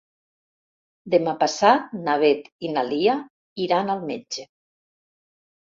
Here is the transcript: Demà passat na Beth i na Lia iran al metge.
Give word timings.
Demà 1.15 1.35
passat 1.43 1.93
na 2.07 2.17
Beth 2.25 2.49
i 2.69 2.73
na 2.79 2.87
Lia 2.89 3.17
iran 3.69 3.97
al 3.97 4.05
metge. 4.11 4.49